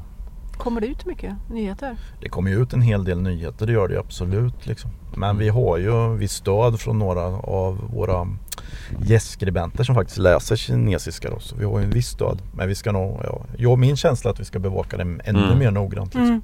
[0.57, 1.97] Kommer det ut mycket nyheter?
[2.21, 4.67] Det kommer ju ut en hel del nyheter, det gör det absolut.
[4.67, 4.91] Liksom.
[5.15, 8.27] Men vi har ju viss stöd från några av våra
[9.05, 11.29] gästskribenter som faktiskt läser kinesiska.
[11.29, 12.41] Då, så vi har ju en viss stöd.
[12.53, 15.43] Men vi ska nog, ja, jag min känsla är att vi ska bevaka det ännu
[15.43, 15.59] mm.
[15.59, 16.13] mer noggrant.
[16.13, 16.29] Liksom.
[16.29, 16.41] Mm.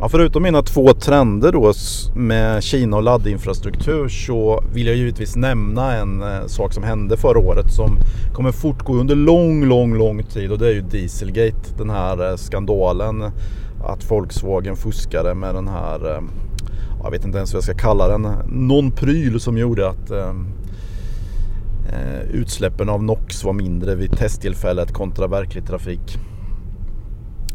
[0.00, 1.72] Ja, förutom mina två trender då
[2.14, 7.38] med Kina och laddinfrastruktur så vill jag givetvis nämna en eh, sak som hände förra
[7.38, 7.98] året som
[8.34, 11.74] kommer fortgå under lång, lång, lång tid och det är ju Dieselgate.
[11.78, 13.22] Den här eh, skandalen
[13.84, 16.22] att Volkswagen fuskade med den här eh,
[17.02, 20.12] jag vet inte ens vad jag ska kalla den, någon pryl som gjorde att
[22.32, 26.18] utsläppen av NOx var mindre vid testtillfället kontra verklig trafik.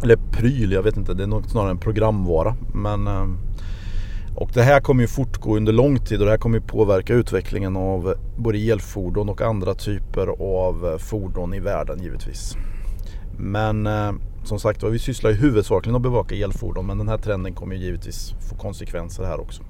[0.04, 2.56] Eller pryl, jag vet inte, det är nog snarare en programvara.
[2.74, 3.28] Men, eh,
[4.36, 7.14] och det här kommer ju fortgå under lång tid och det här kommer ju påverka
[7.14, 12.58] utvecklingen av både elfordon och andra typer av eh, fordon i världen givetvis.
[13.38, 14.12] Men eh,
[14.44, 17.82] som sagt vi sysslar ju huvudsakligen att bevaka elfordon men den här trenden kommer ju
[17.82, 19.64] givetvis få konsekvenser här också.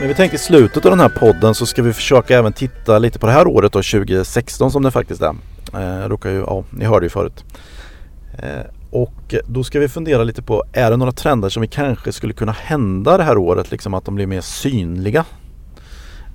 [0.00, 2.98] Men vi tänkte i slutet av den här podden så ska vi försöka även titta
[2.98, 5.34] lite på det här året då 2016 som det faktiskt är.
[5.74, 7.44] Eh, råkar ju, ja, ni hörde ju förut.
[8.38, 12.12] Eh, och då ska vi fundera lite på, är det några trender som vi kanske
[12.12, 13.70] skulle kunna hända det här året?
[13.70, 15.24] Liksom att de blir mer synliga.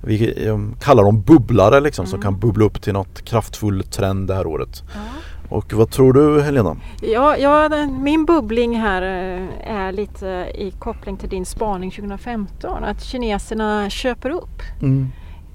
[0.04, 2.10] Vi eh, kallar dem bubblare liksom mm.
[2.10, 4.82] som kan bubbla upp till något kraftfull trend det här året.
[4.94, 5.00] Ja.
[5.48, 6.76] Och vad tror du Helena?
[7.02, 12.84] Ja, ja, min bubbling här eh, är lite i koppling till din spaning 2015.
[12.84, 14.62] Att kineserna köper upp.
[14.82, 15.08] Mm.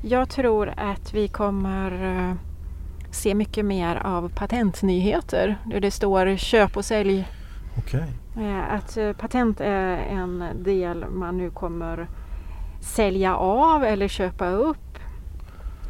[0.04, 2.36] Jag tror att vi kommer eh,
[3.12, 5.58] se mycket mer av patentnyheter.
[5.66, 7.28] Där det står köp och sälj.
[7.78, 8.08] Okay.
[8.38, 12.08] Eh, att patent är en del man nu kommer
[12.82, 14.92] sälja av eller köpa upp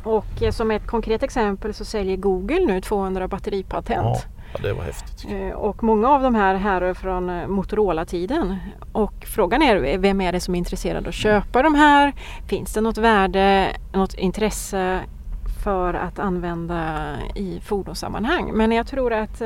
[0.04, 4.28] och eh, som ett konkret exempel så säljer Google nu 200 batteripatent.
[4.54, 5.32] Ja, det var häftigt.
[5.32, 8.56] Eh, och många av de här härrör från eh, Motorola-tiden.
[8.92, 12.14] Och frågan är vem är det som är intresserad av att köpa de här?
[12.48, 15.00] Finns det något värde, något intresse
[15.64, 18.52] för att använda i fordonssammanhang?
[18.54, 19.40] Men jag tror att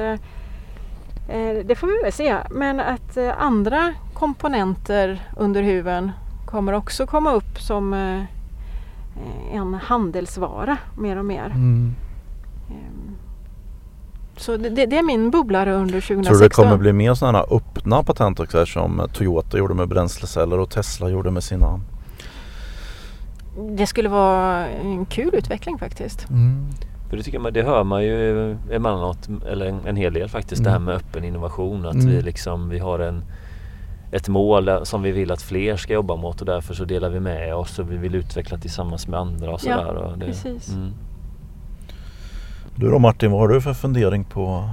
[1.65, 2.35] det får vi väl se.
[2.51, 6.11] Men att andra komponenter under huven
[6.45, 7.93] kommer också komma upp som
[9.51, 11.45] en handelsvara mer och mer.
[11.45, 11.95] Mm.
[12.69, 13.15] Ehm,
[14.37, 16.23] så det, det, är min bubblare under 2016.
[16.23, 19.87] Tror du det kommer bli mer sådana öppna patent också här som Toyota gjorde med
[19.87, 21.79] bränsleceller och Tesla gjorde med sina?
[23.77, 26.29] Det skulle vara en kul utveckling faktiskt.
[26.29, 26.67] Mm.
[27.09, 30.59] För det, tycker man, det hör man ju emellanåt, eller en, en hel del faktiskt,
[30.59, 30.63] mm.
[30.63, 30.85] det här mm.
[30.85, 31.85] med öppen innovation.
[31.85, 32.07] Att mm.
[32.07, 33.23] vi, liksom, vi har en
[34.11, 37.19] ett mål som vi vill att fler ska jobba mot och därför så delar vi
[37.19, 39.93] med oss och vi vill utveckla tillsammans med andra och sådär.
[39.95, 40.69] Ja, det, precis.
[40.69, 40.91] Mm.
[42.75, 44.69] Du då Martin, vad har du för fundering på?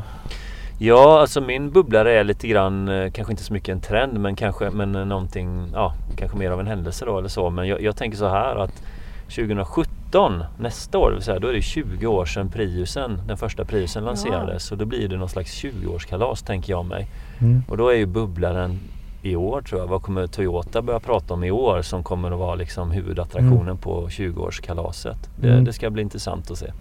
[0.78, 4.36] Ja, alltså min bubblare är lite grann, eh, kanske inte så mycket en trend men
[4.36, 7.50] kanske men någonting, ja, kanske mer av en händelse då eller så.
[7.50, 8.82] Men jag, jag tänker så här att
[9.24, 13.64] 2017, nästa år, det vill säga, då är det 20 år sedan Priusen, den första
[13.64, 14.70] Priusen lanserades.
[14.70, 14.74] Ja.
[14.74, 17.06] Och då blir det någon slags 20-årskalas tänker jag mig.
[17.38, 17.62] Mm.
[17.68, 18.78] Och då är ju bubblaren
[19.22, 19.88] i år tror jag.
[19.88, 23.78] Vad kommer Toyota börja prata om i år som kommer att vara liksom huvudattraktionen mm.
[23.78, 25.16] på 20-årskalaset?
[25.40, 25.64] Det, mm.
[25.64, 26.72] det, ska bli intressant att se.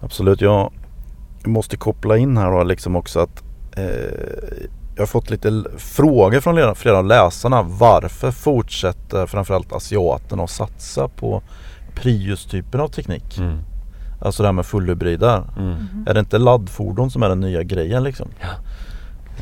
[0.00, 0.72] Absolut, jag
[1.44, 3.42] måste koppla in här då liksom också att
[3.76, 3.84] eh,
[4.94, 7.62] jag har fått lite frågor från flera av läsarna.
[7.62, 11.42] Varför fortsätter framförallt asiaterna att satsa på
[11.94, 13.38] Prius-typen av teknik?
[13.38, 13.58] Mm.
[14.20, 15.42] Alltså det här med fullhybrider.
[15.58, 15.76] Mm.
[16.06, 18.28] Är det inte laddfordon som är den nya grejen liksom?
[18.40, 18.48] Ja.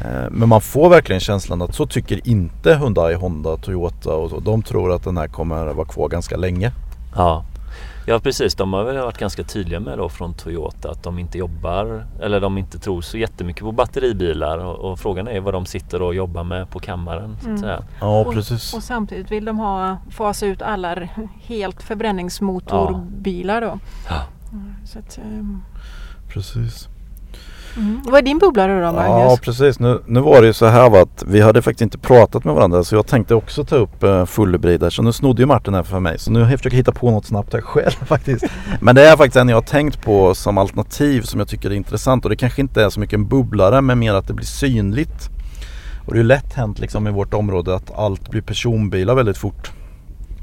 [0.05, 4.41] Eh, men man får verkligen känslan att så tycker inte Hyundai, Honda, Toyota och så.
[4.41, 6.73] De tror att den här kommer vara kvar ganska länge.
[7.17, 7.45] Ja,
[8.07, 8.55] ja precis.
[8.55, 12.41] De har väl varit ganska tydliga med då från Toyota att de inte jobbar eller
[12.41, 16.15] de inte tror så jättemycket på batteribilar och, och frågan är vad de sitter och
[16.15, 17.37] jobbar med på kammaren.
[17.41, 17.59] Så att mm.
[17.59, 17.83] säga.
[18.01, 18.73] Ja, precis.
[18.73, 21.09] Och, och, samtidigt vill de ha fasa ut alla
[21.43, 23.79] helt förbränningsmotorbilar då.
[24.09, 24.23] Ja.
[24.85, 25.63] Så att, um...
[26.29, 26.89] Precis.
[27.77, 28.01] Mm.
[28.05, 29.09] Vad är din bubblare då Magnus?
[29.09, 32.45] Ja precis, nu, nu var det ju så här att vi hade faktiskt inte pratat
[32.45, 35.75] med varandra så jag tänkte också ta upp uh, fullhybrider så nu snodde ju Martin
[35.75, 38.45] här för mig så nu har jag hitta på något snabbt här själv faktiskt.
[38.81, 41.75] Men det är faktiskt en jag har tänkt på som alternativ som jag tycker är
[41.75, 44.47] intressant och det kanske inte är så mycket en bubblare men mer att det blir
[44.47, 45.31] synligt.
[46.07, 49.39] Och det är ju lätt hänt liksom i vårt område att allt blir personbilar väldigt
[49.39, 49.73] fort.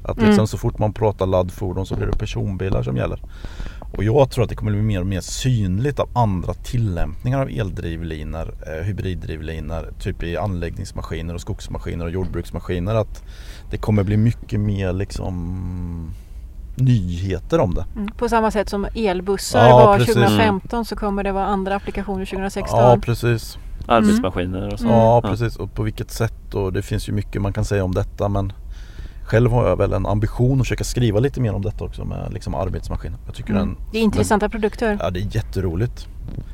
[0.03, 0.47] Att liksom mm.
[0.47, 3.19] så fort man pratar laddfordon så blir det personbilar som gäller.
[3.97, 7.49] Och jag tror att det kommer bli mer och mer synligt av andra tillämpningar av
[7.49, 12.95] eldrivlinor, eh, hybriddrivlinor, typ i anläggningsmaskiner och skogsmaskiner och jordbruksmaskiner.
[12.95, 13.23] Att
[13.69, 16.13] det kommer bli mycket mer liksom
[16.75, 17.85] nyheter om det.
[17.95, 18.11] Mm.
[18.11, 20.13] På samma sätt som elbussar ja, var precis.
[20.13, 22.79] 2015 så kommer det vara andra applikationer 2016.
[22.79, 23.57] Ja precis.
[23.87, 24.87] Arbetsmaskiner och så.
[24.87, 27.93] Ja precis och på vilket sätt och det finns ju mycket man kan säga om
[27.93, 28.53] detta men
[29.23, 32.33] själv har jag väl en ambition att försöka skriva lite mer om detta också med
[32.33, 33.17] liksom arbetsmaskiner.
[33.25, 33.67] Jag tycker mm.
[33.67, 34.97] den, det är intressanta den, produkter.
[35.01, 36.07] Ja, det är jätteroligt.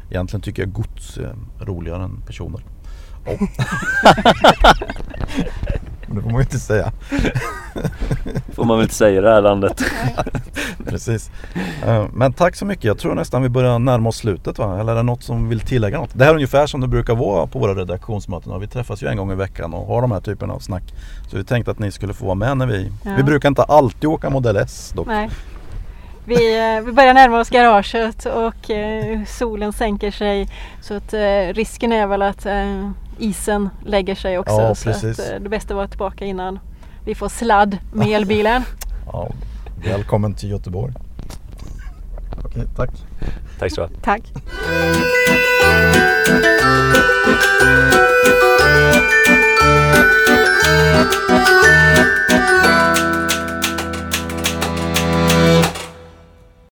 [0.09, 2.61] Egentligen tycker jag gods är roligare än personer.
[3.25, 3.33] Oh.
[6.15, 6.91] Det får man ju inte säga.
[8.55, 9.83] får man väl inte säga i det här landet.
[10.85, 11.31] Precis.
[11.87, 12.83] Eh, men tack så mycket.
[12.83, 14.79] Jag tror nästan vi börjar närma oss slutet va?
[14.79, 16.09] Eller är det något som vill tillägga något?
[16.13, 18.59] Det här är ungefär som det brukar vara på våra redaktionsmöten.
[18.59, 20.83] Vi träffas ju en gång i veckan och har de här typerna av snack.
[21.29, 22.91] Så vi tänkte att ni skulle få vara med när vi...
[23.03, 23.11] Ja.
[23.17, 25.07] Vi brukar inte alltid åka Modell S dock.
[25.07, 25.29] Nej.
[26.25, 30.47] Vi, eh, vi börjar närma oss garaget och eh, solen sänker sig.
[30.81, 31.13] Så att
[31.55, 32.45] risken är väl att
[33.19, 34.53] isen lägger sig också.
[34.53, 36.59] Ja, så att, eh, det bästa var att tillbaka innan
[37.05, 38.63] vi får sladd med elbilen.
[39.05, 39.31] ja,
[39.83, 40.93] välkommen till Göteborg.
[42.45, 42.89] Okej, tack.
[43.59, 44.03] Tack så mycket.
[44.03, 44.21] Tack.